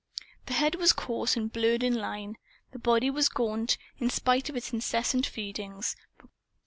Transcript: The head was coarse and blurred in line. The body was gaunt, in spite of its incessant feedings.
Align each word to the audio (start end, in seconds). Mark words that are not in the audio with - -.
The 0.47 0.53
head 0.55 0.73
was 0.73 0.93
coarse 0.93 1.37
and 1.37 1.53
blurred 1.53 1.83
in 1.83 1.93
line. 1.93 2.39
The 2.71 2.79
body 2.79 3.11
was 3.11 3.29
gaunt, 3.29 3.77
in 3.99 4.09
spite 4.09 4.49
of 4.49 4.55
its 4.55 4.73
incessant 4.73 5.27
feedings. 5.27 5.95